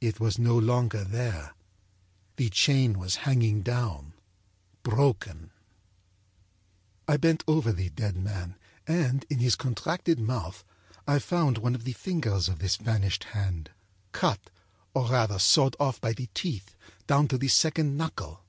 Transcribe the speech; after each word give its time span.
It 0.00 0.18
was 0.18 0.38
no 0.38 0.56
longer 0.56 1.04
there. 1.04 1.54
The 2.36 2.48
chain 2.48 2.98
was 2.98 3.16
hanging 3.28 3.60
down, 3.60 4.14
broken. 4.82 5.50
âI 7.06 7.20
bent 7.20 7.44
over 7.46 7.70
the 7.70 7.90
dead 7.90 8.16
man 8.16 8.56
and, 8.86 9.26
in 9.28 9.40
his 9.40 9.54
contracted 9.54 10.18
mouth, 10.18 10.64
I 11.06 11.18
found 11.18 11.58
one 11.58 11.74
of 11.74 11.84
the 11.84 11.92
fingers 11.92 12.48
of 12.48 12.60
this 12.60 12.76
vanished 12.76 13.24
hand, 13.36 13.72
cutâor 14.14 14.38
rather 15.10 15.38
sawed 15.38 15.76
off 15.78 16.00
by 16.00 16.14
the 16.14 16.30
teeth 16.32 16.74
down 17.06 17.28
to 17.28 17.36
the 17.36 17.48
second 17.48 17.94
knuckle. 17.98 18.42